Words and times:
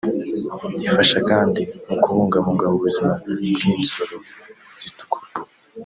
ifasha 0.85 1.17
kandi 1.29 1.61
mu 1.87 1.95
kubungabunga 2.03 2.65
ubuzima 2.75 3.11
bw’insoro 3.53 4.15
zitukura 4.81 5.29